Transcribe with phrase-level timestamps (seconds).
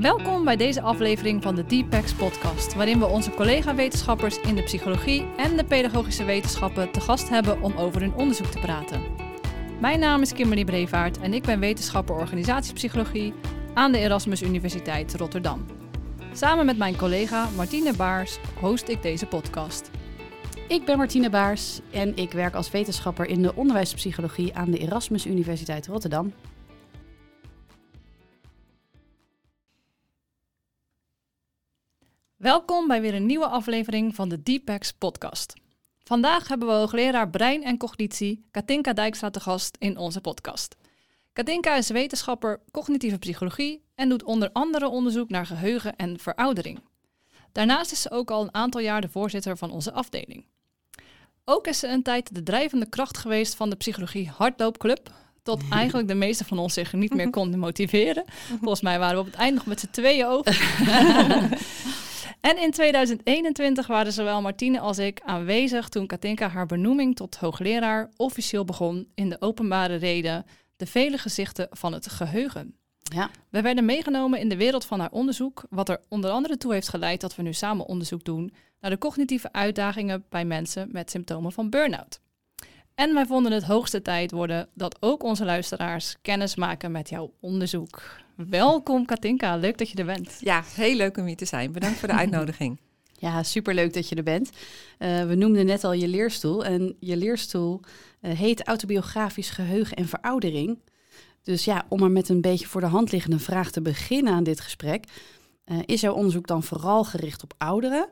[0.00, 5.26] Welkom bij deze aflevering van de Deepex podcast, waarin we onze collega-wetenschappers in de psychologie
[5.36, 9.00] en de pedagogische wetenschappen te gast hebben om over hun onderzoek te praten.
[9.80, 13.34] Mijn naam is Kimberly Brevaart en ik ben wetenschapper organisatiepsychologie
[13.74, 15.79] aan de Erasmus Universiteit Rotterdam.
[16.40, 19.90] Samen met mijn collega Martine Baars host ik deze podcast.
[20.68, 25.26] Ik ben Martine Baars en ik werk als wetenschapper in de onderwijspsychologie aan de Erasmus
[25.26, 26.32] Universiteit Rotterdam.
[32.36, 35.54] Welkom bij weer een nieuwe aflevering van de Deepex podcast.
[36.04, 40.76] Vandaag hebben we hoogleraar Brein en Cognitie Katinka Dijkstra te gast in onze podcast.
[41.32, 46.80] Katinka is wetenschapper cognitieve psychologie en doet onder andere onderzoek naar geheugen en veroudering.
[47.52, 50.44] Daarnaast is ze ook al een aantal jaar de voorzitter van onze afdeling.
[51.44, 55.10] Ook is ze een tijd de drijvende kracht geweest van de psychologie hardloopclub,
[55.42, 58.24] tot eigenlijk de meeste van ons zich niet meer konden motiveren.
[58.58, 60.60] Volgens mij waren we op het eind nog met z'n tweeën over.
[62.40, 68.10] En in 2021 waren zowel Martine als ik aanwezig toen Katinka haar benoeming tot hoogleraar
[68.16, 70.44] officieel begon in de openbare reden
[70.76, 72.79] De vele gezichten van het geheugen.
[73.14, 73.30] Ja.
[73.48, 76.88] We werden meegenomen in de wereld van haar onderzoek, wat er onder andere toe heeft
[76.88, 81.52] geleid dat we nu samen onderzoek doen naar de cognitieve uitdagingen bij mensen met symptomen
[81.52, 82.20] van burn-out.
[82.94, 87.32] En wij vonden het hoogste tijd worden dat ook onze luisteraars kennis maken met jouw
[87.40, 88.02] onderzoek.
[88.36, 90.36] Welkom Katinka, leuk dat je er bent.
[90.40, 91.72] Ja, heel leuk om hier te zijn.
[91.72, 92.78] Bedankt voor de uitnodiging.
[93.18, 94.50] Ja, superleuk dat je er bent.
[94.98, 97.80] Uh, we noemden net al je leerstoel en je leerstoel
[98.20, 100.78] uh, heet autobiografisch geheugen en veroudering.
[101.42, 104.44] Dus ja, om er met een beetje voor de hand liggende vraag te beginnen aan
[104.44, 105.04] dit gesprek,
[105.64, 108.08] uh, is jouw onderzoek dan vooral gericht op ouderen?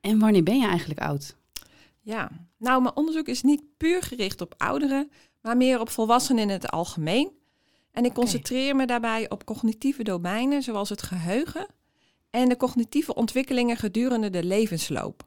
[0.00, 1.36] En wanneer ben je eigenlijk oud?
[2.00, 6.48] Ja, nou, mijn onderzoek is niet puur gericht op ouderen, maar meer op volwassenen in
[6.48, 7.30] het algemeen.
[7.92, 11.66] En ik concentreer me daarbij op cognitieve domeinen zoals het geheugen
[12.30, 15.26] en de cognitieve ontwikkelingen gedurende de levensloop.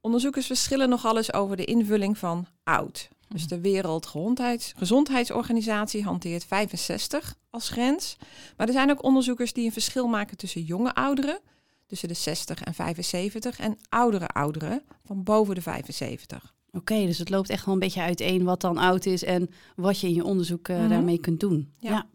[0.00, 3.08] Onderzoekers verschillen nogal eens over de invulling van oud.
[3.28, 3.48] Dus mhm.
[3.48, 8.16] de Wereldgezondheidsorganisatie hanteert 65 als grens.
[8.56, 11.40] Maar er zijn ook onderzoekers die een verschil maken tussen jonge ouderen,
[11.86, 16.54] tussen de 60 en 75, en oudere ouderen van boven de 75.
[16.72, 20.00] Oké, dus het loopt echt wel een beetje uiteen wat dan oud is en wat
[20.00, 21.72] je in je onderzoek uh, daarmee kunt doen.
[21.78, 21.90] Ja.
[21.90, 22.06] ja.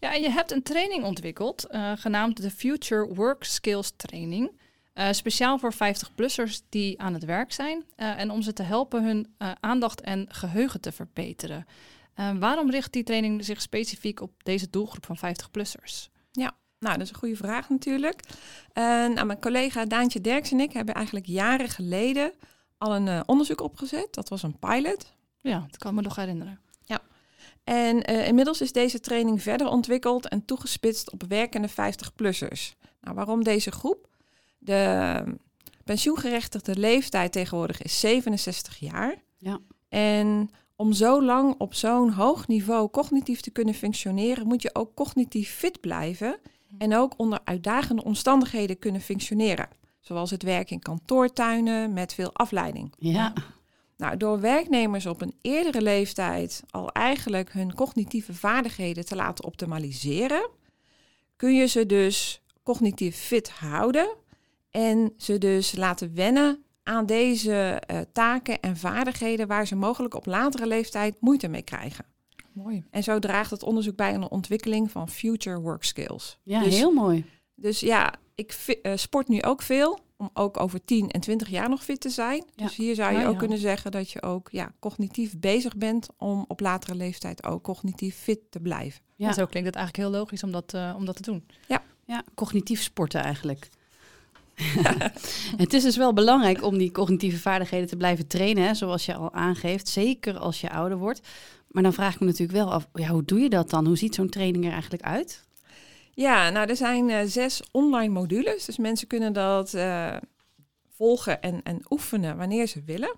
[0.00, 0.12] Ja.
[0.12, 4.50] en je hebt een training ontwikkeld, uh, genaamd de Future Work Skills Training.
[4.94, 9.34] Uh, speciaal voor 50-plussers die aan het werk zijn en om ze te helpen hun
[9.60, 11.66] aandacht en geheugen te verbeteren.
[12.38, 16.08] waarom richt die training zich specifiek op deze doelgroep van 50-plussers?
[16.32, 18.22] Ja, nou, dat is een goede vraag natuurlijk.
[18.74, 22.32] nou, mijn collega Daantje Derks en ik hebben eigenlijk jaren geleden
[22.78, 24.14] al een onderzoek opgezet.
[24.14, 25.12] Dat was een pilot.
[25.42, 26.60] Ja, dat kan me nog herinneren.
[26.84, 27.00] Ja.
[27.64, 32.78] En uh, inmiddels is deze training verder ontwikkeld en toegespitst op werkende 50-plussers.
[33.00, 34.08] Nou, waarom deze groep?
[34.62, 35.22] De
[35.84, 39.14] pensioengerechtigde leeftijd tegenwoordig is 67 jaar.
[39.38, 39.60] Ja.
[39.88, 44.94] En om zo lang op zo'n hoog niveau cognitief te kunnen functioneren, moet je ook
[44.94, 46.38] cognitief fit blijven
[46.78, 49.68] en ook onder uitdagende omstandigheden kunnen functioneren.
[50.00, 52.92] Zoals het werk in kantoortuinen met veel afleiding.
[52.98, 53.32] Ja.
[53.96, 60.48] Nou, door werknemers op een eerdere leeftijd al eigenlijk hun cognitieve vaardigheden te laten optimaliseren,
[61.36, 64.08] kun je ze dus cognitief fit houden
[64.70, 70.26] en ze dus laten wennen aan deze uh, taken en vaardigheden waar ze mogelijk op
[70.26, 72.04] latere leeftijd moeite mee krijgen.
[72.52, 72.84] Mooi.
[72.90, 76.38] En zo draagt het onderzoek bij aan de ontwikkeling van future work skills.
[76.42, 77.24] Ja, dus, heel mooi.
[77.54, 81.68] Dus ja, ik uh, sport nu ook veel om ook over 10 en 20 jaar
[81.68, 82.44] nog fit te zijn.
[82.54, 86.44] Dus hier zou je ook kunnen zeggen dat je ook ja, cognitief bezig bent om
[86.48, 89.02] op latere leeftijd ook cognitief fit te blijven.
[89.16, 91.46] Ja, zo klinkt het eigenlijk heel logisch om dat, uh, om dat te doen.
[91.68, 91.82] Ja.
[92.04, 93.68] ja, cognitief sporten eigenlijk.
[95.62, 99.32] het is dus wel belangrijk om die cognitieve vaardigheden te blijven trainen, zoals je al
[99.32, 101.20] aangeeft, zeker als je ouder wordt.
[101.68, 103.86] Maar dan vraag ik me natuurlijk wel af, ja, hoe doe je dat dan?
[103.86, 105.44] Hoe ziet zo'n training er eigenlijk uit?
[106.12, 108.64] Ja, nou er zijn uh, zes online modules.
[108.64, 110.16] Dus mensen kunnen dat uh,
[110.88, 113.16] volgen en, en oefenen wanneer ze willen.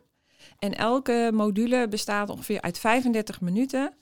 [0.58, 3.94] En elke module bestaat ongeveer uit 35 minuten.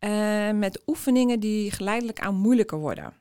[0.00, 3.12] Uh, met oefeningen die geleidelijk aan moeilijker worden.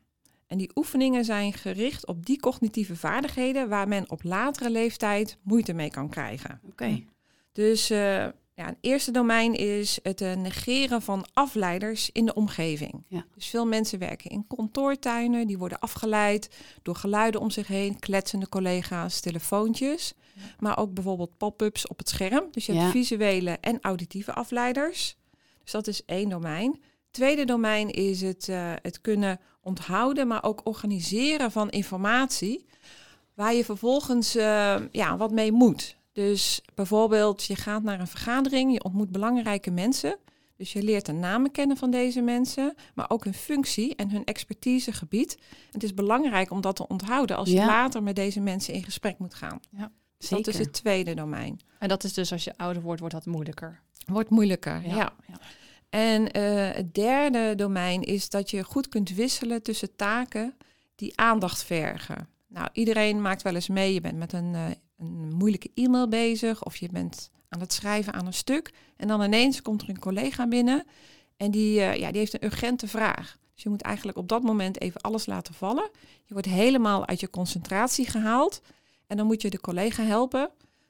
[0.50, 5.74] En die oefeningen zijn gericht op die cognitieve vaardigheden waar men op latere leeftijd moeite
[5.74, 6.60] mee kan krijgen.
[6.72, 7.04] Oké.
[7.52, 13.04] Dus Ja, een eerste domein is het eh, negeren van afleiders in de omgeving.
[13.08, 13.26] Ja.
[13.36, 16.50] Dus veel mensen werken in kantoortuinen, die worden afgeleid
[16.82, 20.14] door geluiden om zich heen, kletsende collega's, telefoontjes.
[20.60, 22.44] Maar ook bijvoorbeeld pop-ups op het scherm.
[22.52, 22.92] Dus je hebt Ja.
[22.92, 25.18] visuele en auditieve afleiders.
[25.64, 26.82] Dus dat is één domein.
[27.12, 32.66] Tweede domein is het, eh, het kunnen onthouden, maar ook organiseren van informatie.
[33.34, 35.98] Waar je vervolgens eh, ja, wat mee moet.
[36.14, 40.18] Dus bijvoorbeeld, je gaat naar een vergadering, je ontmoet belangrijke mensen.
[40.58, 44.26] Dus je leert de namen kennen van deze mensen, maar ook hun functie en hun
[44.26, 45.38] expertisegebied.
[45.72, 47.66] Het is belangrijk om dat te onthouden als je Ja.
[47.66, 49.60] later met deze mensen in gesprek moet gaan.
[50.18, 50.46] Dus Zeker.
[50.46, 51.60] dat is het tweede domein.
[51.80, 53.80] En dat is dus als je ouder wordt, wordt dat moeilijker.
[54.06, 54.96] Wordt moeilijker, ja.
[54.96, 55.14] ja.
[55.90, 60.58] En eh, het derde domein is dat je goed kunt wisselen tussen taken
[60.96, 62.28] die aandacht vergen.
[62.48, 63.94] Nou, iedereen maakt wel eens mee.
[63.94, 64.66] Je bent met een, eh,
[64.98, 68.74] een moeilijke e-mail bezig of je bent aan het schrijven aan een stuk.
[68.96, 70.86] En dan ineens komt er een collega binnen
[71.38, 73.38] en die, eh, ja, die heeft een urgente vraag.
[73.54, 75.90] Dus je moet eigenlijk op dat moment even alles laten vallen.
[76.26, 78.62] Je wordt helemaal uit je concentratie gehaald.
[79.08, 80.50] En dan moet je de collega helpen.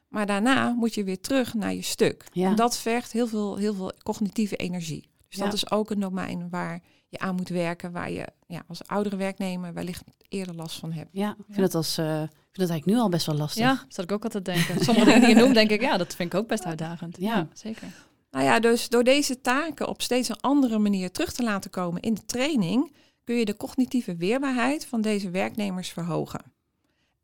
[0.10, 2.24] Maar daarna moet je weer terug naar je stuk.
[2.32, 2.50] Ja.
[2.50, 5.10] En dat vergt heel veel, heel veel cognitieve energie.
[5.28, 5.44] Dus Ja.
[5.46, 9.16] dat is ook een domein waar je aan moet werken, waar je ja, als oudere
[9.16, 11.10] werknemer wellicht eerder last van hebt.
[11.12, 13.64] Ja, ik vind, Het als, eh, ik vind het eigenlijk nu al best wel lastig.
[13.64, 14.84] Ja, dat zat ik ook altijd te denken.
[14.86, 17.18] Sommige dingen die je noemt, denk ik, ja, dat vind ik ook best uitdagend.
[17.20, 17.36] Ja.
[17.36, 17.88] Ja, zeker.
[18.32, 22.02] Nou ja, dus door deze taken op steeds een andere manier terug te laten komen
[22.02, 26.42] in de training, kun je de cognitieve weerbaarheid van deze werknemers verhogen.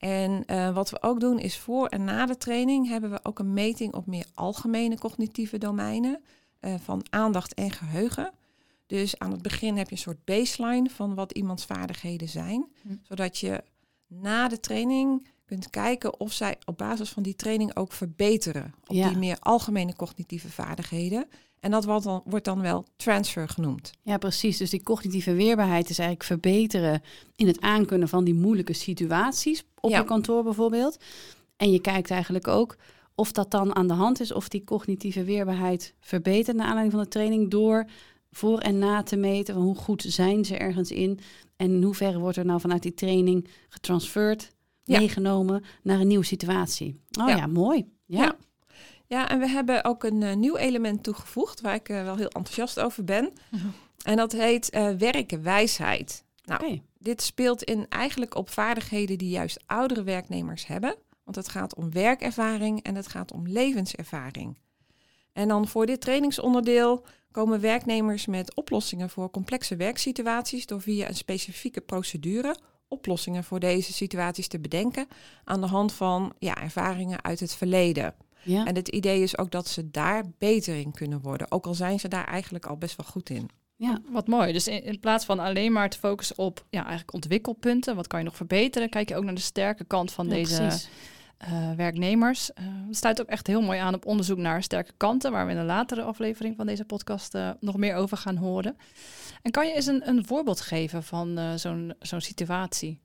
[0.05, 3.39] En eh, wat we ook doen is voor en na de training hebben we ook
[3.39, 6.21] een meting op meer algemene cognitieve domeinen
[6.59, 8.31] eh, van aandacht en geheugen.
[8.87, 12.95] Dus aan het begin heb je een soort baseline van wat iemands vaardigheden zijn, Hm.
[13.01, 13.63] zodat je
[14.07, 18.95] na de training kunt kijken of zij op basis van die training ook verbeteren op
[18.95, 19.07] Ja.
[19.09, 21.27] die meer algemene cognitieve vaardigheden.
[21.65, 23.91] En dat wordt dan, wordt dan wel transfer genoemd.
[24.03, 24.57] Ja, precies.
[24.57, 27.01] Dus die cognitieve weerbaarheid is eigenlijk verbeteren
[27.35, 29.97] in het aankunnen van die moeilijke situaties op Ja.
[29.99, 30.97] je kantoor bijvoorbeeld.
[31.57, 32.75] En je kijkt eigenlijk ook
[33.15, 37.03] of dat dan aan de hand is, of die cognitieve weerbaarheid verbetert naar aanleiding van
[37.03, 37.85] de training door
[38.31, 41.19] voor en na te meten van hoe goed zijn ze ergens in
[41.55, 44.51] en in hoeverre wordt er nou vanuit die training getransferred,
[44.83, 44.97] Ja.
[44.99, 46.99] meegenomen naar een nieuwe situatie.
[47.19, 47.47] Oh ja, Ja.
[47.47, 47.85] mooi.
[48.05, 48.23] Ja.
[48.23, 48.35] Ja.
[49.15, 52.29] Ja, en we hebben ook een eh, nieuw element toegevoegd waar ik eh, wel heel
[52.29, 53.33] enthousiast over ben.
[53.51, 53.67] Mhm.
[54.03, 56.23] En dat heet eh werkenwijsheid.
[56.43, 56.81] Nou, Oké.
[56.97, 60.95] dit speelt in eigenlijk op vaardigheden die juist oudere werknemers hebben.
[61.23, 64.57] Want het gaat om werkervaring en het gaat om levenservaring.
[65.33, 71.15] En dan voor dit trainingsonderdeel komen werknemers met oplossingen voor complexe werksituaties door via een
[71.15, 72.55] specifieke procedure
[72.87, 75.07] oplossingen voor deze situaties te bedenken
[75.43, 78.15] aan de hand van ja, ervaringen uit het verleden.
[78.45, 78.65] Ja.
[78.65, 81.99] En het idee is ook dat ze daar beter in kunnen worden, ook al zijn
[81.99, 83.49] ze daar eigenlijk al best wel goed in.
[83.75, 84.01] ja.
[84.11, 84.53] Wat mooi.
[84.53, 88.19] Dus in, in plaats van alleen maar te focussen op ja, eigenlijk ontwikkelpunten, wat kan
[88.19, 90.89] je nog verbeteren, kijk je ook naar de sterke kant van Ja, deze precies.
[91.45, 92.51] Eh, werknemers.
[92.87, 95.57] Het sluit ook echt heel mooi aan op onderzoek naar sterke kanten, waar we in
[95.57, 98.77] een latere aflevering van deze podcast eh, nog meer over gaan horen.
[99.41, 102.99] En kan je eens een, een voorbeeld geven van zo'n zo'n situatie?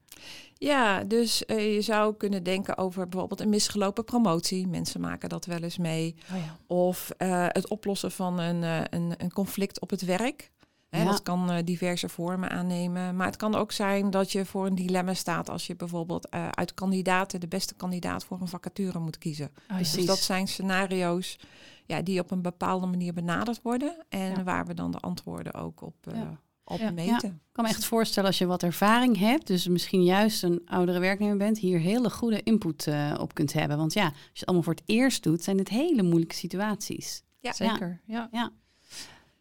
[0.55, 4.67] Ja, dus je zou kunnen denken over bijvoorbeeld een misgelopen promotie.
[4.67, 6.15] Mensen maken dat wel eens mee.
[6.33, 6.57] Oh ja.
[6.67, 7.11] Of
[7.53, 8.63] het oplossen van een,
[8.95, 10.51] een, een conflict op het werk.
[10.91, 11.05] Hè, Ja.
[11.11, 13.17] Dat kan eh, diverse vormen aannemen.
[13.17, 16.49] Maar het kan ook zijn dat je voor een dilemma staat als je bijvoorbeeld eh,
[16.49, 19.47] uit kandidaten de beste kandidaat voor een vacature moet kiezen.
[19.47, 19.75] Oh ja.
[19.75, 19.95] Precies.
[19.95, 21.39] Dus dat zijn scenario's
[21.87, 23.97] ja, die op een bepaalde manier benaderd worden.
[24.09, 24.43] En Ja.
[24.43, 26.41] waar we dan de antwoorden ook op, eh, Ja.
[26.65, 26.91] op Ja.
[26.91, 27.29] meten.
[27.29, 30.99] Ik kan me echt voorstellen als je wat ervaring hebt, dus misschien juist een oudere
[30.99, 33.77] werknemer bent, hier hele goede input eh, op kunt hebben.
[33.77, 37.23] Want ja, als je het allemaal voor het eerst doet, zijn dit hele moeilijke situaties.
[37.41, 37.53] Ja.
[37.53, 38.29] Zeker, ja.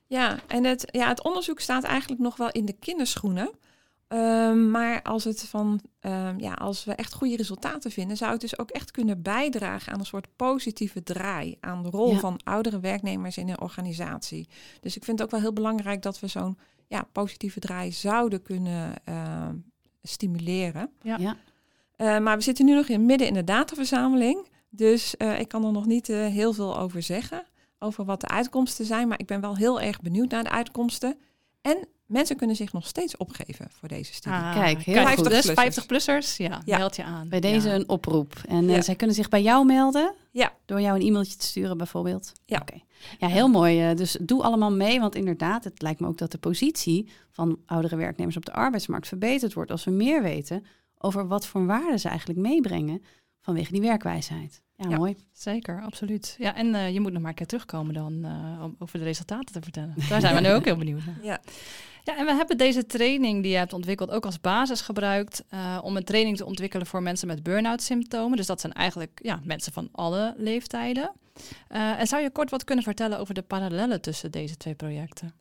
[0.09, 3.51] Ja, en het, ja, het onderzoek staat eigenlijk nog wel in de kinderschoenen.
[4.07, 8.41] Ehm, maar als, het van, ehm, ja, als we echt goede resultaten vinden, zou het
[8.41, 12.19] dus ook echt kunnen bijdragen aan een soort positieve draai aan de rol Ja.
[12.19, 14.47] van oudere werknemers in een organisatie.
[14.79, 18.41] Dus ik vind het ook wel heel belangrijk dat we zo'n ja, positieve draai zouden
[18.41, 19.55] kunnen ehm,
[20.03, 20.91] stimuleren.
[21.01, 21.17] Ja.
[21.17, 21.37] Ja.
[21.95, 24.47] Eh, maar we zitten nu nog in, midden in de dataverzameling.
[24.69, 27.43] Dus eh, ik kan er nog niet eh, heel veel over zeggen.
[27.79, 29.07] Over wat de uitkomsten zijn.
[29.07, 31.17] Maar ik ben wel heel erg benieuwd naar de uitkomsten.
[31.61, 34.39] En mensen kunnen zich nog steeds opgeven voor deze studie.
[34.39, 35.29] Ah, Kijk, heel kijk, goed.
[35.29, 35.83] Dus 50-plussers.
[35.85, 36.77] 50-plussers, ja, Ja.
[36.77, 37.29] meld je aan.
[37.29, 37.75] Bij deze Ja.
[37.75, 38.33] een oproep.
[38.47, 40.13] En eh, zij kunnen zich bij jou melden?
[40.31, 40.53] Ja.
[40.65, 42.31] Door jou een e-mailtje te sturen bijvoorbeeld?
[42.45, 42.57] Ja.
[42.61, 42.79] Oké.
[43.19, 43.89] Ja, heel mooi.
[43.89, 47.59] eh, Dus doe allemaal mee, want inderdaad, het lijkt me ook dat de positie van
[47.65, 50.65] oudere werknemers op de arbeidsmarkt verbeterd wordt als we meer weten
[50.97, 53.03] over wat voor waarden ze eigenlijk meebrengen
[53.41, 54.61] vanwege die werkwijsheid.
[54.87, 55.15] Ja, mooi.
[55.33, 56.35] Zeker, absoluut.
[56.37, 59.05] Ja, en eh, je moet nog maar een keer terugkomen dan eh, om over de
[59.05, 59.93] resultaten te vertellen.
[60.09, 61.19] Daar zijn we nu ook heel benieuwd naar.
[61.21, 61.39] Ja.
[62.03, 65.79] Ja, en we hebben deze training die je hebt ontwikkeld ook als basis gebruikt eh,
[65.81, 68.37] om een training te ontwikkelen voor mensen met burn-out symptomen.
[68.37, 71.11] Dus dat zijn eigenlijk ja, mensen van alle leeftijden.
[71.67, 75.33] En zou je kort wat kunnen vertellen over de parallellen tussen deze twee projecten?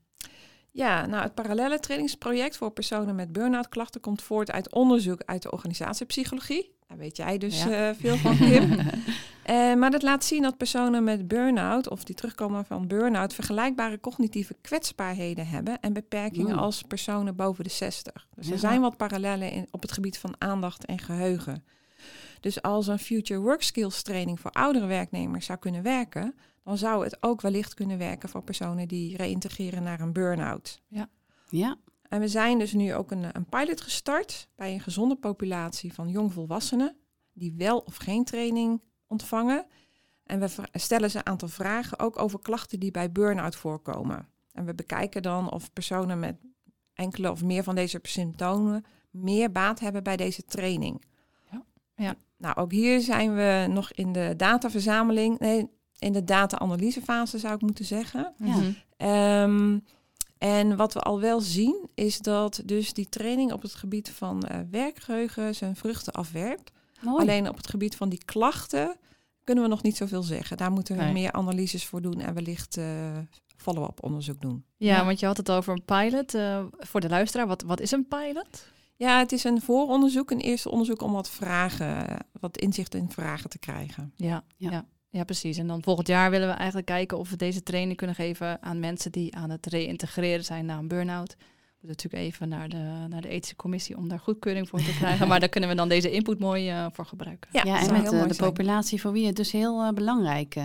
[0.78, 5.42] Ja, nou het parallelle trainingsproject voor personen met burn-out klachten komt voort uit onderzoek uit
[5.42, 6.76] de organisatiepsychologie.
[6.87, 7.88] Daar weet jij dus Ja.
[7.88, 8.70] eh, veel van, Kim.
[9.42, 14.00] Eh, maar dat laat zien dat personen met burn-out of die terugkomen van burn-out vergelijkbare
[14.00, 16.62] cognitieve kwetsbaarheden hebben en beperkingen Oeh.
[16.62, 18.26] als personen boven de 60.
[18.35, 18.52] Dus Ja.
[18.52, 21.64] er zijn wat parallellen in, op het gebied van aandacht en geheugen.
[22.40, 27.04] Dus als een future work skills training voor oudere werknemers zou kunnen werken, dan zou
[27.04, 30.83] het ook wellicht kunnen werken voor personen die reïntegreren naar een burn-out.
[30.88, 31.09] Ja,
[32.02, 36.09] En we zijn dus nu ook een, een pilot gestart bij een gezonde populatie van
[36.09, 36.97] jongvolwassenen
[37.33, 39.66] die wel of geen training ontvangen.
[40.25, 44.28] En we stellen ze een aantal vragen ook over klachten die bij burn-out voorkomen.
[44.52, 46.37] En we bekijken dan of personen met
[46.95, 51.04] enkele of meer van deze symptomen meer baat hebben bij deze training.
[51.50, 51.64] Ja.
[51.95, 52.14] Ja.
[52.38, 55.68] Nou, ook hier zijn we nog in de dataverzameling, nee,
[55.99, 58.33] in de data-analysefase zou ik moeten zeggen.
[58.38, 58.57] Ja.
[58.57, 58.71] Mhm.
[58.97, 59.78] Ehm,
[60.38, 64.42] en wat we al wel zien, is dat dus die training op het gebied van
[64.42, 66.71] eh, werkgeheugen zijn vruchten afwerpt.
[67.00, 67.21] mooi.
[67.23, 68.97] Alleen op het gebied van die klachten
[69.45, 70.57] kunnen we nog niet zoveel zeggen.
[70.57, 71.12] Daar moeten we Nee.
[71.12, 72.85] meer analyses voor doen en wellicht eh,
[73.57, 74.64] follow-up onderzoek doen.
[74.76, 75.04] Ja, Ja.
[75.04, 76.35] want je had het over een pilot.
[76.35, 78.66] eh, voor de luisteraar, wat, wat is een pilot?
[78.98, 83.50] Ja, het is een vooronderzoek, een eerste onderzoek om wat vragen, wat inzicht in vragen
[83.50, 84.12] te krijgen.
[84.16, 84.70] Ja, Ja.
[84.70, 84.84] ja.
[85.10, 85.24] ja.
[85.24, 85.58] precies.
[85.58, 88.80] En dan volgend jaar willen we eigenlijk kijken of we deze training kunnen geven aan
[88.80, 91.36] mensen die aan het reïntegreren zijn na een burn-out.
[91.38, 94.94] We moeten natuurlijk even naar de, naar de ethische commissie om daar goedkeuring voor te
[94.98, 95.28] krijgen.
[95.28, 97.50] maar daar kunnen we dan deze input mooi eh, voor gebruiken.
[97.52, 98.50] Ja, en met eh, de zijn.
[98.50, 100.56] populatie voor wie het dus heel eh, belangrijk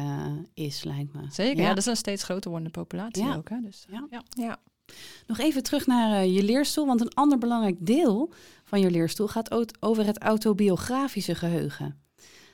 [0.53, 1.21] is, lijkt me.
[1.29, 1.63] Zeker, ja.
[1.63, 1.69] Ja.
[1.69, 3.35] dat is een steeds groter wordende populatie Ja.
[3.35, 3.49] ook.
[3.49, 3.57] Hè?
[3.61, 4.23] Dus, Ja.
[4.29, 4.57] ja.
[4.95, 5.23] Ja.
[5.27, 8.33] Nog even terug naar eh, je leerstoel, want een ander belangrijk deel
[8.63, 12.01] van je leerstoel gaat over het autobiografische geheugen.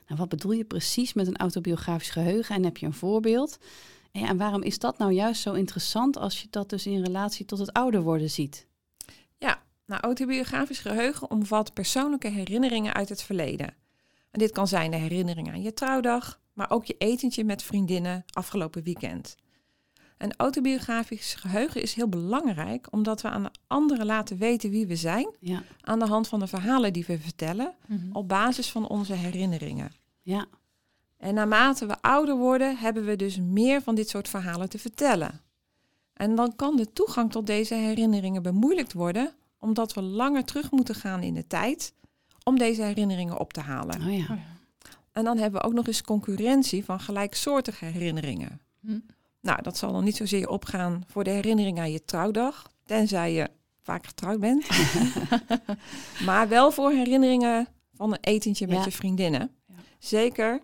[0.07, 3.57] Nou, wat bedoel je precies met een autobiografisch geheugen en heb je een voorbeeld?
[4.11, 7.03] En, ja, en waarom is dat nou juist zo interessant als je dat dus in
[7.03, 8.67] relatie tot het ouder worden ziet?
[9.89, 13.67] Nou, autobiografisch geheugen omvat persoonlijke herinneringen uit het verleden.
[14.31, 18.25] En dit kan zijn de herinnering aan je trouwdag, maar ook je etentje met vriendinnen
[18.31, 19.35] afgelopen weekend.
[20.19, 24.95] Een autobiografisch geheugen is heel belangrijk omdat we aan de anderen laten weten wie we
[24.95, 28.11] zijn Ja, aan de hand van de verhalen die we vertellen Mhm.
[28.15, 29.91] op basis van onze herinneringen.
[30.21, 30.45] ja,
[31.17, 35.41] En naarmate we ouder worden, hebben we dus meer van dit soort verhalen te vertellen.
[36.13, 40.95] En dan kan de toegang tot deze herinneringen bemoeilijkt worden, omdat we langer terug moeten
[40.95, 41.93] gaan in de tijd
[42.43, 44.01] om deze herinneringen op te halen.
[44.01, 44.37] Oh ja.
[45.11, 48.59] En dan hebben we ook nog eens concurrentie van gelijksoortige herinneringen.
[48.81, 48.99] Hm.
[49.41, 53.49] Nou, dat zal dan niet zozeer opgaan voor de herinnering aan je trouwdag, tenzij je
[53.81, 54.67] vaak getrouwd bent.
[56.25, 58.83] maar wel voor herinneringen van een etentje met Ja.
[58.85, 59.51] je vriendinnen.
[59.67, 59.75] Ja.
[59.99, 60.61] Zeker.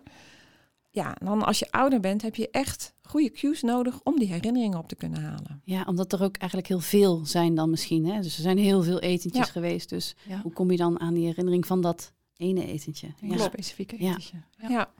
[0.90, 4.28] Ja, en dan als je ouder bent, heb je echt goede cues nodig om die
[4.32, 5.60] herinneringen op te kunnen halen.
[5.64, 8.06] Ja, omdat er ook eigenlijk heel veel zijn dan misschien.
[8.06, 8.20] Hè?
[8.20, 9.52] Dus er zijn heel veel etentjes Ja.
[9.52, 9.88] geweest.
[9.88, 10.40] Dus Ja.
[10.42, 13.06] hoe kom je dan aan die herinnering van dat ene etentje?
[13.20, 13.38] Een Ja.
[13.38, 14.08] specifieke Ja.
[14.08, 14.36] etentje.
[14.68, 14.90] Ja.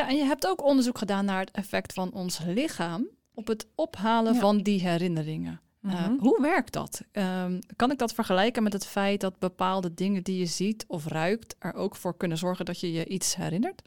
[0.00, 0.08] Ja.
[0.08, 4.34] En je hebt ook onderzoek gedaan naar het effect van ons lichaam op het ophalen
[4.34, 4.40] Ja.
[4.40, 5.60] van die herinneringen.
[5.82, 6.18] Uh, Mhm.
[6.18, 7.02] hoe werkt dat?
[7.12, 11.06] Ehm, kan ik dat vergelijken met het feit dat bepaalde dingen die je ziet of
[11.06, 13.82] ruikt er ook voor kunnen zorgen dat je je iets herinnert?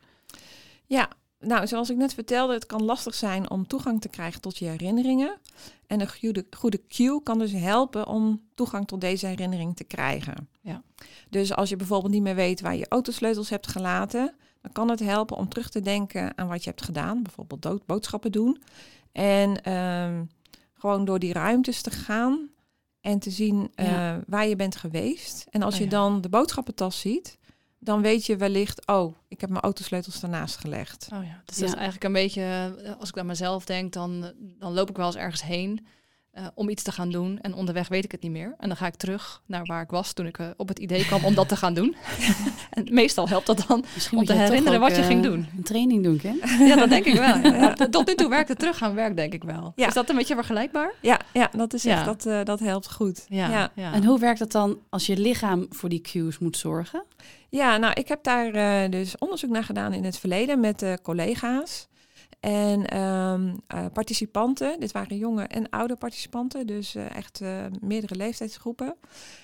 [0.85, 4.57] Ja, nou, zoals ik net vertelde, het kan lastig zijn om toegang te krijgen tot
[4.57, 5.37] je herinneringen.
[5.87, 10.49] En een goede, goede cue kan dus helpen om toegang tot deze herinnering te krijgen.
[10.61, 10.81] Ja.
[11.29, 14.99] Dus als je bijvoorbeeld niet meer weet waar je autosleutels hebt gelaten, dan kan het
[14.99, 17.23] helpen om terug te denken aan wat je hebt gedaan.
[17.23, 18.61] Bijvoorbeeld dood, boodschappen doen.
[19.11, 20.23] En ehm,
[20.73, 22.49] gewoon door die ruimtes te gaan
[23.01, 25.45] en te zien eh, waar je bent geweest.
[25.49, 25.91] En als Oh je ja.
[25.91, 27.37] dan de boodschappentas ziet,
[27.79, 31.07] dan weet je wellicht, oh, ik heb mijn autosleutels daarnaast gelegd.
[31.13, 31.61] Oh ja, dus Ja.
[31.61, 32.41] dat is eigenlijk een beetje,
[32.83, 35.85] eh, als ik aan mezelf denk, dan, dan loop ik wel eens ergens heen
[36.33, 37.39] eh, om iets te gaan doen.
[37.41, 38.55] En onderweg weet ik het niet meer.
[38.57, 41.05] En dan ga ik terug naar waar ik was toen ik eh, op het idee
[41.05, 41.95] kwam om dat te gaan doen.
[42.69, 45.47] en meestal helpt dat dan Misschien om te herinneren ook, wat je ging eh, doen.
[45.57, 46.39] Een training doen, Ken?
[46.67, 47.37] Ja, dat denk ik wel.
[47.37, 47.73] Ja.
[47.89, 49.73] Tot nu toe werkt het terug aan werk, denk ik wel.
[49.75, 49.87] Ja.
[49.87, 50.93] Is dat een beetje vergelijkbaar?
[51.01, 51.95] Ja, ja dat is Ja.
[51.95, 53.25] echt, dat, dat helpt goed.
[53.27, 53.49] Ja.
[53.49, 53.71] ja.
[53.75, 53.93] ja.
[53.93, 57.03] En hoe werkt het dan als je lichaam voor die cues moet zorgen?
[57.49, 61.87] Ja, nou, ik heb daar dus onderzoek naar gedaan in het verleden met eh, collega's.
[62.43, 68.15] En ehm, eh, participanten, dit waren jonge en oude participanten, dus eh, echt eh, meerdere
[68.15, 68.95] leeftijdsgroepen.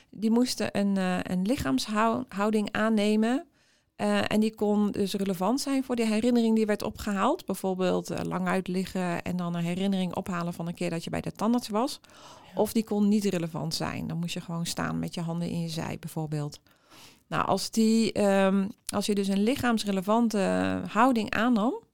[0.10, 0.96] Die moesten een,
[1.32, 3.46] een lichaamshouding aannemen
[4.28, 7.46] en die kon dus relevant zijn voor de herinnering die werd opgehaald.
[7.46, 11.32] Bijvoorbeeld lang uitliggen en dan een herinnering ophalen van een keer dat je bij de
[11.32, 12.00] tandarts was.
[12.56, 14.08] Of die kon niet relevant zijn.
[14.08, 16.60] Dan moest je gewoon staan met je handen in je zij bijvoorbeeld.
[17.28, 21.88] Nou, als, die, ehm, als je dus een lichaamsrelevante houding aannam,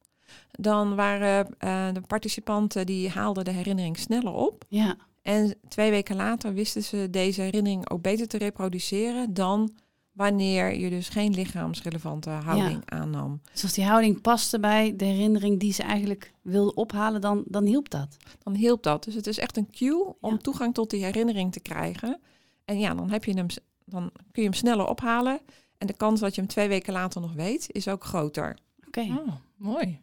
[0.60, 4.66] dan waren uh, de participanten die haalden de herinnering sneller op.
[4.68, 4.96] Ja.
[5.22, 9.72] En twee weken later wisten ze deze herinnering ook beter te reproduceren dan
[10.12, 13.42] wanneer je dus geen lichaamsrelevante houding aannam.
[13.52, 17.66] Dus als die houding paste bij de herinnering die ze eigenlijk wilde ophalen, dan, dan
[17.66, 18.18] hielp dat?
[18.44, 19.04] Dan hielp dat.
[19.04, 22.20] Dus het is echt een cue om toegang tot die herinnering te krijgen.
[22.66, 23.48] En ja, dan, heb je hem,
[23.86, 25.40] dan kun je hem sneller ophalen.
[25.78, 28.58] En de kans dat je hem twee weken later nog weet, is ook groter.
[28.88, 30.00] Oké, oh, mooi.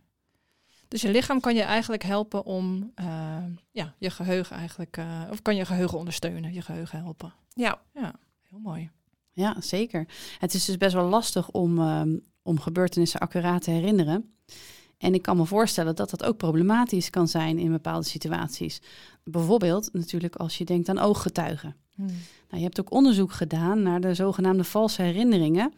[0.93, 3.07] Dus je lichaam kan je eigenlijk helpen om uh,
[3.71, 7.33] ja, je geheugen eigenlijk, uh, of kan je geheugen ondersteunen, je geheugen helpen.
[7.55, 7.81] Ja.
[7.95, 8.15] Ja,
[8.49, 8.91] heel mooi.
[9.31, 10.07] Ja, zeker.
[10.39, 14.35] Het is dus best wel lastig om, um, om gebeurtenissen accuraat te herinneren.
[14.99, 18.83] En ik kan me voorstellen dat dat ook problematisch kan zijn in bepaalde situaties.
[19.25, 21.77] Bijvoorbeeld natuurlijk als je denkt aan ooggetuigen.
[21.95, 22.07] Hmm.
[22.07, 25.73] Nou, je hebt ook onderzoek gedaan naar de zogenaamde valse herinneringen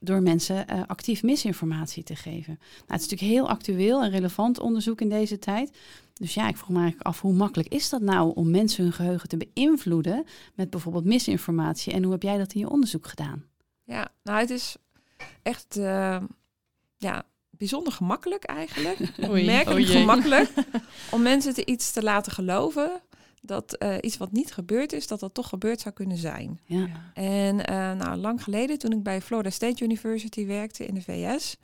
[0.00, 2.58] door mensen uh, actief misinformatie te geven.
[2.58, 5.76] Nou, het is natuurlijk heel actueel en relevant onderzoek in deze tijd.
[6.12, 8.92] Dus ja, ik vroeg me eigenlijk af, hoe makkelijk is dat nou om mensen hun
[8.92, 10.24] geheugen te beïnvloeden
[10.54, 11.92] met bijvoorbeeld misinformatie?
[11.92, 13.44] En hoe heb jij dat in je onderzoek gedaan?
[13.84, 14.76] Ja, nou het is
[15.42, 16.18] echt uh,
[16.96, 18.98] ja, bijzonder gemakkelijk eigenlijk.
[19.44, 20.52] Merkelijk gemakkelijk
[21.10, 23.02] om mensen te iets te laten geloven
[23.46, 26.60] dat uh, iets wat niet gebeurd is, dat dat toch gebeurd zou kunnen zijn.
[26.64, 26.88] Ja.
[27.14, 31.56] En uh, nou, lang geleden, toen ik bij Florida State University werkte in de VS,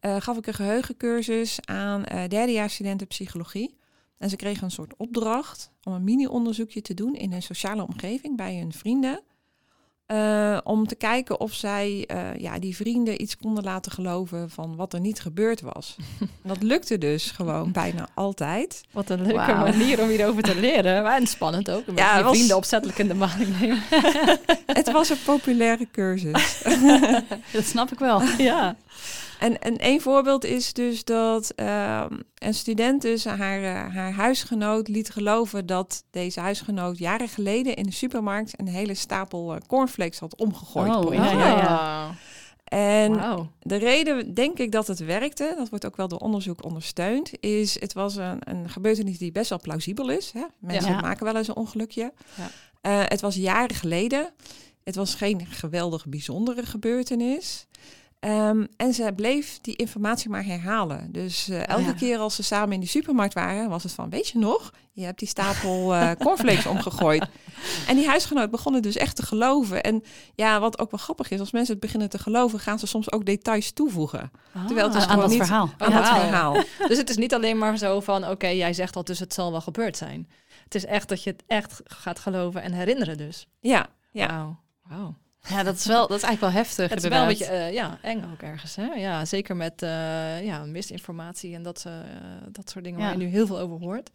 [0.00, 3.78] uh, gaf ik een geheugencursus aan derdejaarsstudenten psychologie.
[4.18, 8.36] En ze kregen een soort opdracht om een mini-onderzoekje te doen in een sociale omgeving
[8.36, 9.22] bij hun vrienden.
[10.12, 14.76] Uh, om te kijken of zij uh, ja, die vrienden iets konden laten geloven van
[14.76, 15.96] wat er niet gebeurd was.
[16.42, 18.80] dat lukte dus gewoon bijna altijd.
[18.90, 19.60] Wat een leuke wow.
[19.60, 21.02] manier om hierover te leren.
[21.02, 21.82] Maar en spannend ook.
[21.94, 22.36] Ja, je was...
[22.36, 23.82] vrienden opzettelijk in de maling nemen.
[24.66, 26.62] het was een populaire cursus.
[27.52, 28.22] dat snap ik wel.
[28.38, 28.76] Ja.
[29.40, 34.88] En, en één voorbeeld is dus dat uh, een student dus haar, uh, haar huisgenoot
[34.88, 40.18] liet geloven dat deze huisgenoot jaren geleden in de supermarkt een hele stapel uh, cornflakes
[40.18, 40.94] had omgegooid.
[40.94, 42.14] Oh, ja, ja, ja.
[42.64, 43.46] En wow.
[43.60, 47.80] de reden, denk ik, dat het werkte, dat wordt ook wel door onderzoek ondersteund, is
[47.80, 50.30] het was een, een gebeurtenis die best wel plausibel is.
[50.32, 50.44] Hè?
[50.58, 51.00] Mensen ja.
[51.00, 52.12] maken wel eens een ongelukje.
[52.34, 52.90] Ja.
[52.90, 54.32] het was jaren geleden.
[54.84, 57.66] Het was geen geweldig bijzondere gebeurtenis.
[58.26, 61.12] Um, en ze bleef die informatie maar herhalen.
[61.12, 61.92] Dus uh, elke ja.
[61.92, 65.04] keer als ze samen in de supermarkt waren, was het van, weet je nog, je
[65.04, 67.26] hebt die stapel uh, cornflakes omgegooid.
[67.88, 69.82] En die huisgenoot begonnen dus echt te geloven.
[69.82, 70.02] En
[70.34, 73.12] ja, wat ook wel grappig is, als mensen het beginnen te geloven, gaan ze soms
[73.12, 74.30] ook details toevoegen.
[74.54, 75.70] Ah, Terwijl het is aan dat niet, verhaal.
[75.78, 75.96] Aan ja.
[75.96, 76.52] dat verhaal.
[76.88, 79.34] dus het is niet alleen maar zo van, oké, okay, jij zegt dat, dus het
[79.34, 80.28] zal wel gebeurd zijn.
[80.64, 83.46] Het is echt dat je het echt gaat geloven en herinneren dus.
[83.60, 84.26] Ja, ja.
[84.26, 84.56] Wauw.
[84.82, 85.14] Wow.
[85.48, 86.90] Ja, dat is wel, dat is eigenlijk wel heftig.
[86.90, 88.76] Het is wel een beetje uh, ja, eng ook ergens.
[88.76, 88.84] Hè?
[88.86, 91.92] Ja, zeker met uh, ja, misinformatie en dat, uh,
[92.50, 93.04] dat soort dingen ja.
[93.04, 94.10] waar je nu heel veel over hoort.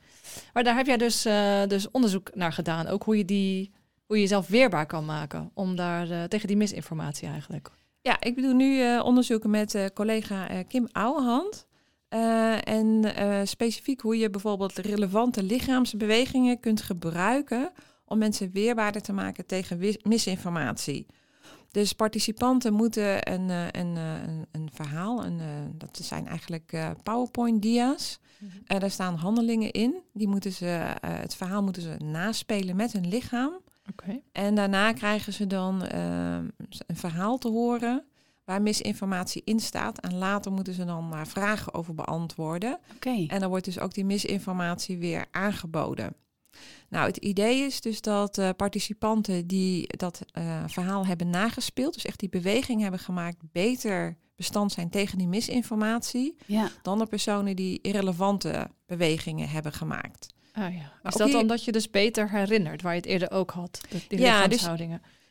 [0.53, 1.21] Maar daar heb jij dus,
[1.67, 2.87] dus onderzoek naar gedaan.
[2.87, 3.71] Ook hoe je, die,
[4.05, 7.69] hoe je jezelf weerbaar kan maken om daar tegen die misinformatie eigenlijk.
[8.01, 11.65] Ja, ik bedoel nu onderzoeken met collega Kim Ouwehand.
[12.63, 13.03] en
[13.43, 17.71] specifiek hoe je bijvoorbeeld relevante lichaamsbewegingen kunt gebruiken
[18.05, 21.05] om mensen weerbaarder te maken tegen misinformatie.
[21.71, 25.39] Dus participanten moeten een, een, een, een verhaal, een,
[25.77, 28.19] dat zijn eigenlijk PowerPoint-dia's.
[28.37, 28.79] Mm -hmm.
[28.79, 29.95] daar staan handelingen in.
[30.13, 33.59] Die moeten ze, het verhaal moeten ze naspelen met hun lichaam.
[33.91, 34.23] Okay.
[34.31, 35.81] En daarna krijgen ze dan
[36.87, 38.05] een verhaal te horen
[38.45, 39.99] waar misinformatie in staat.
[39.99, 42.79] En later moeten ze dan daar vragen over beantwoorden.
[42.95, 43.25] Okay.
[43.27, 46.15] En dan wordt dus ook die misinformatie weer aangeboden.
[46.89, 52.05] Nou, het idee is dus dat uh, participanten die dat uh, verhaal hebben nagespeeld, dus
[52.05, 56.69] echt die beweging hebben gemaakt, beter bestand zijn tegen die misinformatie ja.
[56.81, 60.33] dan de personen die irrelevante bewegingen hebben gemaakt.
[60.53, 61.09] Ah, ja.
[61.09, 64.19] Is dat dan dat je dus beter herinnert, waar je het eerder ook had, die
[64.19, 64.67] ja, dus,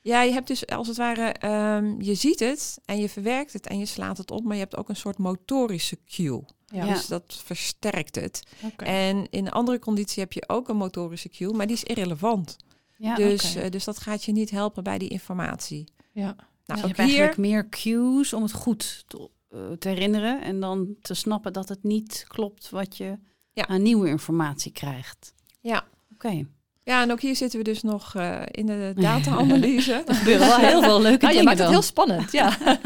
[0.04, 1.34] ja, je hebt dus als het ware,
[1.76, 4.62] um, je ziet het en je verwerkt het en je slaat het op, maar je
[4.62, 6.44] hebt ook een soort motorische cue.
[6.66, 6.86] Ja.
[6.86, 8.42] Dus dat versterkt het.
[8.62, 9.08] Okay.
[9.08, 12.56] En in een andere conditie heb je ook een motorische cue, maar die is irrelevant.
[12.96, 13.64] Ja, dus, okay.
[13.64, 15.84] uh, dus dat gaat je niet helpen bij die informatie.
[16.12, 16.22] Ja.
[16.24, 16.36] Nou,
[16.66, 17.06] dus je hebt hier...
[17.06, 21.68] eigenlijk meer cues om het goed te, uh, te, herinneren en dan te snappen dat
[21.68, 23.18] het niet klopt wat je
[23.52, 23.66] ja.
[23.66, 25.34] aan nieuwe informatie krijgt.
[25.60, 25.76] Ja.
[26.12, 26.26] Oké.
[26.26, 26.46] Okay.
[26.84, 30.02] Ja, en ook hier zitten we dus nog uh, in de data-analyse.
[30.06, 31.36] er gebeuren wel heel veel leuke ah, dingen.
[31.36, 31.66] Je maakt dan.
[31.66, 32.56] het heel spannend, ja.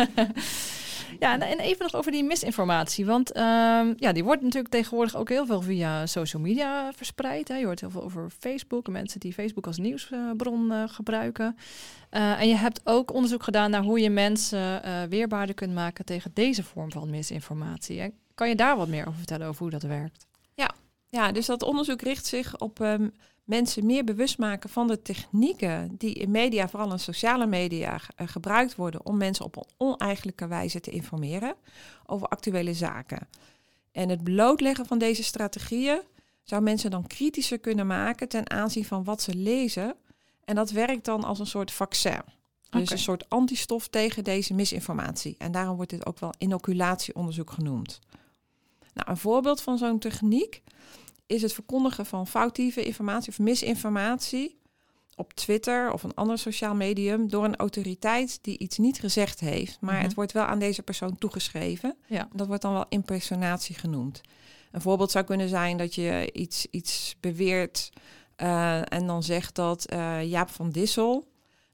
[1.18, 3.06] Ja, en, en even nog over die misinformatie.
[3.06, 7.48] Want ehm, ja, die wordt natuurlijk tegenwoordig ook heel veel via social media verspreid.
[7.48, 7.56] Hè.
[7.56, 11.56] Je hoort heel veel over Facebook en mensen die Facebook als nieuwsbron eh, gebruiken.
[12.10, 16.04] Eh, en je hebt ook onderzoek gedaan naar hoe je mensen eh, weerbaarder kunt maken
[16.04, 18.14] tegen deze vorm van misinformatie.
[18.34, 20.26] Kan je daar wat meer over vertellen over hoe dat werkt?
[21.10, 23.08] Ja, dus dat onderzoek richt zich op ehm,
[23.48, 28.28] mensen meer bewust maken van de technieken die in media, vooral in sociale media, eh,
[28.28, 31.54] gebruikt worden om mensen op een oneigenlijke wijze te informeren
[32.06, 33.28] over actuele zaken.
[33.92, 36.00] En het blootleggen van deze strategieën
[36.42, 39.94] zou mensen dan kritischer kunnen maken ten aanzien van wat ze lezen.
[40.44, 42.22] En dat werkt dan als een soort vaccin.
[42.70, 45.34] Dus een soort antistof tegen deze misinformatie.
[45.38, 47.98] En daarom wordt dit ook wel inoculatieonderzoek genoemd.
[48.94, 50.62] Nou, een voorbeeld van zo'n techniek
[51.28, 54.56] is het verkondigen van foutieve informatie of misinformatie
[55.16, 59.80] op Twitter of een ander sociaal medium door een autoriteit die iets niet gezegd heeft,
[59.80, 60.02] maar Mhm.
[60.02, 61.96] het wordt wel aan deze persoon toegeschreven.
[62.06, 62.28] Ja.
[62.32, 64.20] Dat wordt dan wel impersonatie genoemd.
[64.72, 67.90] Een voorbeeld zou kunnen zijn dat je iets, iets beweert
[68.36, 71.28] eh, en dan zegt dat eh, Jaap van Dissel,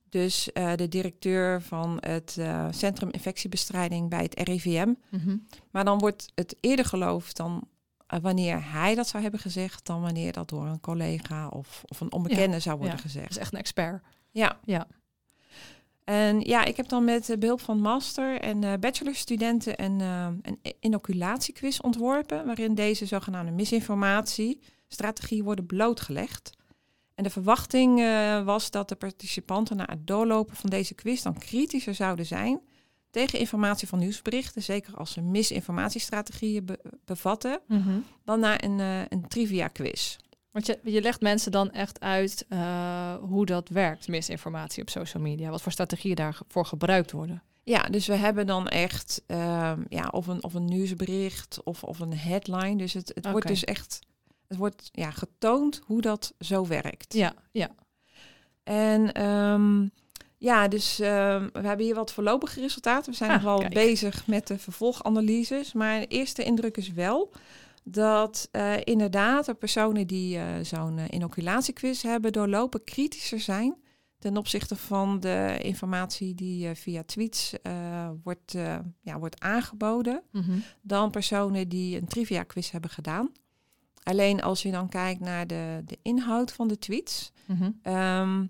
[0.09, 2.39] dus eh, de directeur van het
[2.71, 5.37] Centrum Infectiebestrijding bij het RIVM, Mhm.
[5.71, 7.69] maar dan wordt het eerder geloofd dan
[8.07, 12.13] wanneer hij dat zou hebben gezegd, dan wanneer dat door een collega of, of een
[12.13, 13.03] onbekende zou worden ja.
[13.03, 13.29] gezegd.
[13.29, 14.03] Dat is echt een expert.
[14.31, 14.59] Ja.
[14.65, 14.87] Ja.
[16.05, 20.27] En ja, ik heb dan met eh, behulp van master- en eh bachelorstudenten een, eh,
[20.43, 26.51] een inoculatiequiz ontworpen, waarin deze zogenaamde misinformatiestrategieën worden blootgelegd.
[27.15, 31.39] En de verwachting eh, was dat de participanten na het doorlopen van deze quiz dan
[31.39, 32.61] kritischer zouden zijn
[33.15, 37.61] tegen informatie van nieuwsberichten, zeker als ze misinformatiestrategieën be- bevatten,
[38.25, 40.17] dan naar een, eh, een trivia quiz.
[40.51, 45.23] Want je, je legt mensen dan echt uit eh, hoe dat werkt, misinformatie op social
[45.23, 45.51] media.
[45.51, 47.43] Wat voor strategieën daarvoor gebruikt worden.
[47.63, 51.99] Ja, dus we hebben dan echt ehm, ja, of, een, of een nieuwsbericht of, of
[51.99, 52.77] een headline.
[52.77, 53.99] Dus het, het wordt dus echt
[54.49, 57.15] het wordt, ja, getoond hoe dat zo werkt.
[57.15, 57.69] Ja, ja.
[58.63, 59.89] En ehm,
[60.45, 63.11] ja, dus ehm, we hebben hier wat voorlopige resultaten.
[63.11, 63.75] We zijn Ah, nog wel kijk.
[63.75, 65.73] bezig met de vervolganalyses.
[65.73, 67.33] Maar de eerste indruk is wel
[67.85, 73.77] dat eh, inderdaad de personen die eh, zo'n eh, inoculatiequiz hebben doorlopen kritischer zijn
[74.19, 77.53] ten opzichte van de informatie die via tweets
[78.23, 78.53] wordt,
[79.01, 80.53] ja, wordt aangeboden Mhm.
[80.83, 83.33] dan personen die een trivia quiz hebben gedaan.
[84.03, 87.33] Alleen als je dan kijkt naar de, de inhoud van de tweets.
[87.83, 88.47] Ehm,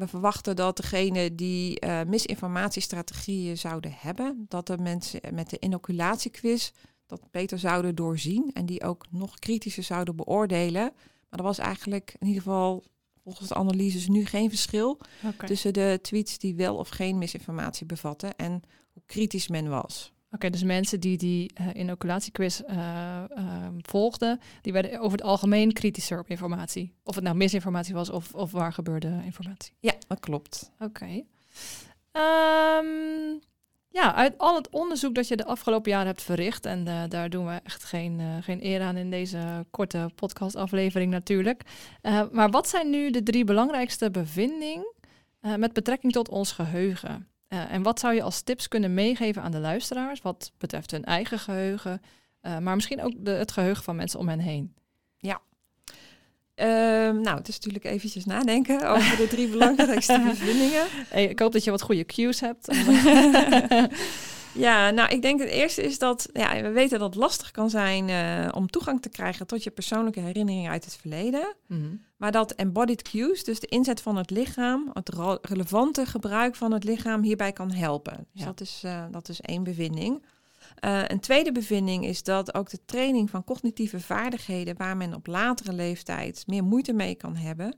[0.00, 6.70] we verwachten dat degene die eh, misinformatiestrategieën zouden hebben, dat de mensen met de inoculatiequiz
[7.06, 10.92] dat beter zouden doorzien en die ook nog kritischer zouden beoordelen.
[11.28, 12.84] Maar er was eigenlijk in ieder geval
[13.22, 15.00] volgens de analyses nu geen verschil
[15.46, 20.12] tussen de tweets die wel of geen misinformatie bevatten en hoe kritisch men was.
[20.32, 26.18] Oké, dus mensen die die eh, inoculatiequiz ehm, volgden, die werden over het algemeen kritischer
[26.18, 26.94] op informatie.
[27.02, 29.72] Of het nou misinformatie was of, of waar gebeurde informatie.
[29.80, 30.72] Ja, dat klopt.
[30.78, 31.22] Oké.
[32.12, 32.86] Ehm,
[33.88, 37.30] ja, uit al het onderzoek dat je de afgelopen jaren hebt verricht, en eh, daar
[37.30, 41.62] doen we echt geen, geen eer aan in deze korte podcastaflevering natuurlijk.
[42.32, 44.94] Maar wat zijn nu de drie belangrijkste bevindingen
[45.56, 47.28] met betrekking tot ons geheugen?
[47.50, 51.04] Eh, en wat zou je als tips kunnen meegeven aan de luisteraars wat betreft hun
[51.04, 52.00] eigen geheugen,
[52.40, 54.74] eh, maar misschien ook de, het geheugen van mensen om hen heen?
[56.60, 60.86] Ehm, nou, het is natuurlijk eventjes nadenken over de drie belangrijkste bevindingen.
[61.08, 62.68] Hey, ik hoop dat je wat goede cues hebt.
[64.54, 67.70] Ja, nou, ik denk het eerste is dat ja, we weten dat het lastig kan
[67.70, 71.54] zijn eh, om toegang te krijgen tot je persoonlijke herinneringen uit het verleden.
[71.66, 71.80] Mhm.
[72.16, 75.10] Maar dat embodied cues, dus de inzet van het lichaam, het
[75.42, 78.26] relevante gebruik van het lichaam hierbij kan helpen.
[78.32, 78.44] Dus Ja.
[78.44, 80.22] dat, is, eh, dat is één bevinding.
[80.80, 85.26] Eh, een tweede bevinding is dat ook de training van cognitieve vaardigheden, waar men op
[85.26, 87.74] latere leeftijd meer moeite mee kan hebben,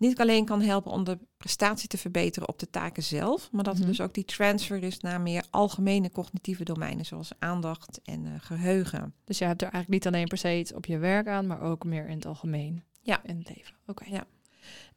[0.00, 3.74] niet alleen kan helpen om de prestatie te verbeteren op de taken zelf, maar dat
[3.74, 3.82] Mhm.
[3.82, 8.32] er dus ook die transfer is naar meer algemene cognitieve domeinen, zoals aandacht en eh,
[8.38, 9.14] geheugen.
[9.24, 11.60] Dus je hebt er eigenlijk niet alleen per se iets op je werk aan, maar
[11.60, 12.82] ook meer in het algemeen.
[13.02, 13.20] Ja.
[13.24, 13.74] In het leven.
[13.86, 14.04] Oké.
[14.08, 14.24] Ja.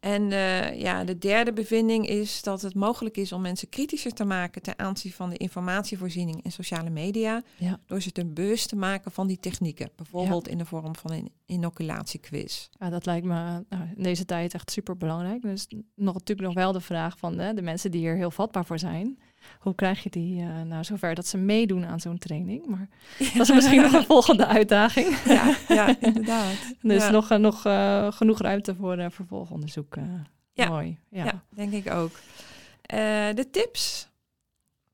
[0.03, 4.23] En eh, ja, de derde bevinding is dat het mogelijk is om mensen kritischer te
[4.23, 7.41] maken ten aanzien van de informatievoorziening en sociale media.
[7.57, 7.79] Ja.
[7.85, 9.89] Door ze te bewust te maken van die technieken.
[9.95, 12.67] Bijvoorbeeld in de vorm van een inoculatiequiz.
[12.79, 15.41] Ja, dat lijkt me nou, in deze tijd echt super belangrijk.
[15.41, 18.65] Dus nog natuurlijk nog wel de vraag van hè, de mensen die hier heel vatbaar
[18.65, 19.19] voor zijn.
[19.59, 22.65] Hoe krijg je die eh, nou zover dat ze meedoen aan zo'n training?
[22.65, 22.87] Maar
[23.37, 25.17] dat is misschien nog een volgende uitdaging.
[25.25, 26.53] Ja, ja inderdaad.
[26.81, 27.11] Dus Ja.
[27.11, 29.95] nog, eh, nog eh, genoeg ruimte voor vervolgonderzoek.
[30.53, 30.69] Ja.
[30.69, 30.97] Mooi.
[31.09, 31.43] Ja.
[31.49, 32.11] Denk ik ook.
[33.35, 34.11] De tips.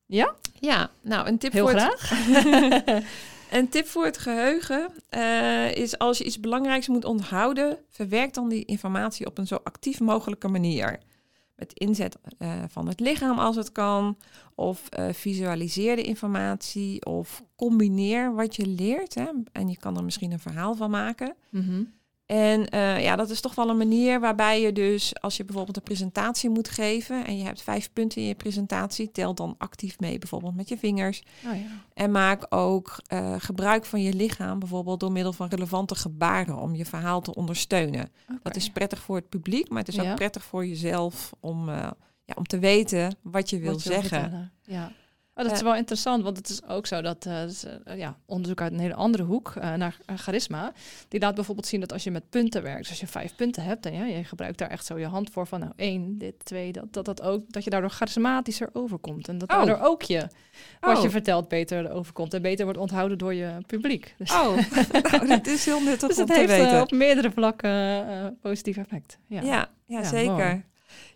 [0.06, 0.36] Ja?
[0.60, 2.10] Ja, nou een tip Heel voor graag.
[2.10, 3.04] Het,
[3.60, 8.50] een tip voor het geheugen eh, is als je iets belangrijks moet onthouden, verwerk dan
[8.50, 11.00] die informatie op een zo actief mogelijke manier.
[11.60, 14.18] Met inzet eh, van het lichaam als het kan,
[14.56, 19.16] of eh, visualiseer de informatie, of combineer wat je leert.
[19.16, 21.36] Hè, en je kan er misschien een verhaal van maken.
[21.50, 21.84] Mhm.
[22.30, 25.78] En eh, ja, dat is toch wel een manier waarbij je dus, als je bijvoorbeeld
[25.78, 30.00] een presentatie moet geven en je hebt vijf punten in je presentatie, tel dan actief
[30.00, 31.24] mee, bijvoorbeeld met je vingers.
[31.46, 31.62] Oh, ja.
[31.94, 36.76] En maak ook eh, gebruik van je lichaam, bijvoorbeeld door middel van relevante gebaren om
[36.76, 38.12] je verhaal te ondersteunen.
[38.44, 40.10] Dat is prettig voor het publiek, maar het is Ja.
[40.10, 41.76] ook prettig voor jezelf om, eh,
[42.26, 44.52] ja, om te weten wat je wil Wat je wil zeggen.
[44.64, 44.92] Ja.
[45.40, 47.98] Oh, dat is wel interessant, want het is ook zo dat, eh, dat is, eh,
[47.98, 50.72] ja, onderzoek uit een hele andere hoek eh, naar eh, charisma,
[51.08, 53.64] die laat bijvoorbeeld zien dat als je met punten werkt, dus als je vijf punten
[53.64, 56.34] hebt en ja, je gebruikt daar echt zo je hand voor van nou één, dit,
[56.46, 59.56] twee, dat, dat, dat ook, dat je daardoor charismatischer overkomt en dat Oh.
[59.58, 60.28] daardoor ook je,
[60.80, 61.04] wat Oh.
[61.04, 64.14] je vertelt beter overkomt en beter wordt onthouden door je publiek.
[64.18, 64.58] Dus, Oh,
[65.12, 66.82] nou, dat is heel nuttig dus om het te heeft eh, weten.
[66.82, 69.18] op meerdere vlakken eh positief effect.
[69.28, 69.42] Ja.
[69.42, 70.32] Ja, ja, Ja, zeker.
[70.34, 70.64] mooi.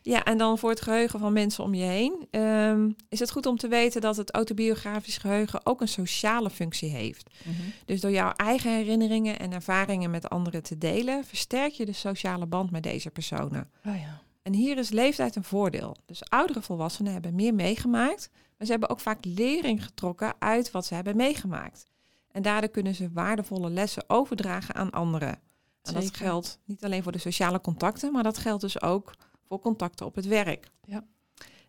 [0.05, 3.45] Ja, en dan voor het geheugen van mensen om je heen ehm, is het goed
[3.45, 7.29] om te weten dat het autobiografisch geheugen ook een sociale functie heeft.
[7.43, 7.55] Mhm.
[7.85, 12.45] Dus door jouw eigen herinneringen en ervaringen met anderen te delen, versterk je de sociale
[12.45, 13.69] band met deze personen.
[13.85, 14.21] Oh, ja.
[14.41, 15.95] En hier is leeftijd een voordeel.
[16.05, 20.85] Dus oudere volwassenen hebben meer meegemaakt, maar ze hebben ook vaak lering getrokken uit wat
[20.85, 21.85] ze hebben meegemaakt.
[22.31, 25.39] En daardoor kunnen ze waardevolle lessen overdragen aan anderen.
[25.81, 29.13] En dat geldt niet alleen voor de sociale contacten, maar dat geldt dus ook
[29.53, 30.67] voor contacten op het werk.
[30.85, 31.03] Ja.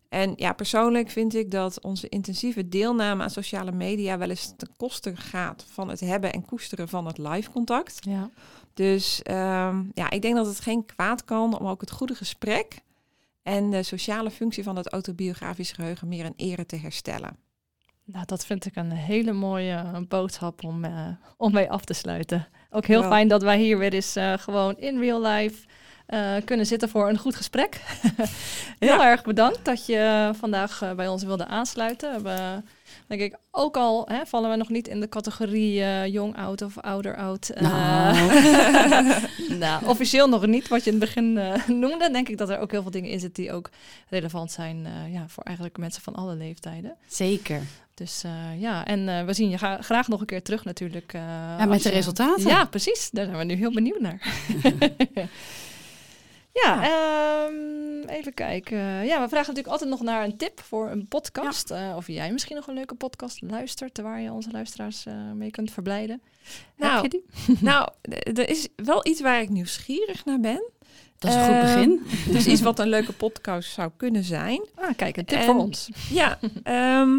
[0.09, 4.71] En ja, persoonlijk vind ik dat onze intensieve deelname aan sociale media wel eens ten
[4.77, 7.99] koste gaat van het hebben en koesteren van het live contact.
[8.01, 8.31] Ja.
[8.75, 12.79] Dus ehm, ja, ik denk dat het geen kwaad kan om ook het goede gesprek
[13.43, 17.37] en de sociale functie van het autobiografisch geheugen meer in ere te herstellen.
[18.05, 21.93] Nou, dat vind ik een hele mooie eh, boodschap om, eh, om mee af te
[21.95, 22.47] sluiten.
[22.71, 23.09] Ook heel Ja.
[23.09, 25.67] fijn dat wij hier weer eens eh, gewoon in real life
[26.07, 27.81] eh, kunnen zitten voor een goed gesprek.
[28.79, 29.11] heel Ja.
[29.11, 32.23] erg bedankt dat je eh, vandaag eh, bij ons wilde aansluiten.
[32.23, 32.63] We
[33.07, 36.79] denk ik, ook al hè, vallen we nog niet in de categorie jong oud of
[36.79, 37.51] ouder oud.
[37.61, 38.17] Nou.
[39.59, 41.33] nou, officieel nog niet, wat je in het begin
[41.67, 42.11] noemde.
[42.13, 43.71] Denk ik dat er ook heel veel dingen in zitten die ook
[44.09, 46.95] relevant zijn ja, voor eigenlijk mensen van alle leeftijden.
[47.07, 47.61] Zeker.
[47.95, 48.25] Dus
[48.59, 51.13] ja, en we zien je gra- graag nog een keer terug natuurlijk.
[51.13, 52.47] Ja, als met de je- resultaten.
[52.47, 53.11] Ja, precies.
[53.11, 54.19] Daar zijn we nu heel benieuwd naar.
[56.63, 58.79] Ja, ehm, even kijken.
[58.79, 61.71] Ja, we vragen natuurlijk altijd nog naar een tip voor een podcast.
[61.71, 64.01] Eh, of jij misschien nog een leuke podcast luistert...
[64.01, 66.23] waar je onze luisteraars eh, mee kunt verblijden.
[66.77, 67.57] Nou, Heb je die?
[67.71, 67.89] nou,
[68.35, 70.63] er is wel iets waar ik nieuwsgierig naar ben.
[71.19, 72.03] Dat is een goed Ehm, begin.
[72.35, 74.67] Dus iets wat een leuke podcast zou kunnen zijn.
[74.75, 75.89] Ah, kijk, een tip En- voor ons.
[76.11, 77.19] Ja, ehm,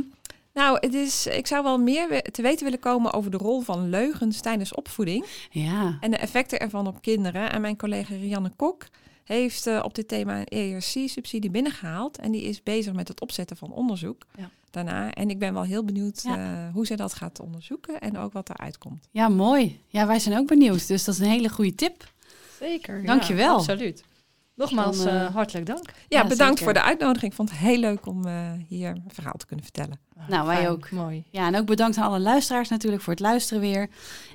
[0.53, 3.89] nou, het is, ik zou wel meer te weten willen komen over de rol van
[3.89, 5.97] leugens tijdens opvoeding Ja.
[5.99, 7.51] en de effecten ervan op kinderen.
[7.51, 8.85] En mijn collega Rianne Kok
[9.25, 13.57] heeft eh, op dit thema een ERC-subsidie binnengehaald en die is bezig met het opzetten
[13.57, 14.49] van onderzoek Ja.
[14.71, 15.11] daarna.
[15.13, 16.37] En ik ben wel heel benieuwd Ja.
[16.67, 19.07] eh, hoe zij dat gaat onderzoeken en ook wat eruit komt.
[19.11, 19.79] ja, mooi.
[19.87, 20.87] Ja, wij zijn ook benieuwd.
[20.87, 22.11] Dus dat is een hele goede tip.
[22.59, 22.99] Zeker.
[22.99, 23.55] ja, Dankjewel.
[23.55, 24.03] absoluut.
[24.55, 25.85] Nogmaals, Dan, eh, eh, hartelijk dank.
[25.85, 26.63] Ja, Ja, bedankt zeker.
[26.63, 27.31] voor de uitnodiging.
[27.31, 29.99] Ik vond het heel leuk om eh, hier een verhaal te kunnen vertellen.
[30.27, 30.91] Nou, wij Fijn, ook.
[30.91, 31.23] Mooi.
[31.29, 33.89] Ja, en ook bedankt aan alle luisteraars natuurlijk voor het luisteren weer.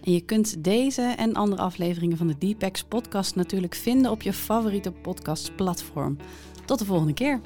[0.05, 4.33] En je kunt deze en andere afleveringen van de Deepex podcast natuurlijk vinden op je
[4.33, 6.17] favoriete podcastplatform.
[6.65, 7.41] Tot de volgende keer.